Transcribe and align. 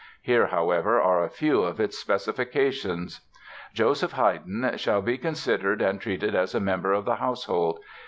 Here, 0.23 0.47
however, 0.47 0.99
are 0.99 1.23
a 1.23 1.29
few 1.29 1.61
of 1.61 1.79
its 1.79 1.95
specifications: 1.95 3.21
"Joseph 3.71 4.13
Heyden 4.13 4.75
shall 4.77 5.03
be 5.03 5.15
considered 5.19 5.79
and 5.79 6.01
treated 6.01 6.33
as 6.33 6.55
a 6.55 6.59
member 6.59 6.91
of 6.91 7.05
the 7.05 7.17
household. 7.17 7.77